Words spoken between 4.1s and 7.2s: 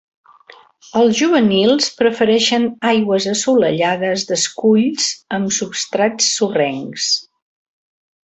d'esculls amb substrats sorrencs.